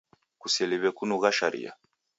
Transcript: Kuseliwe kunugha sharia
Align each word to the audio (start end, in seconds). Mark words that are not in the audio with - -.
Kuseliwe 0.41 0.89
kunugha 0.97 1.29
sharia 1.37 1.71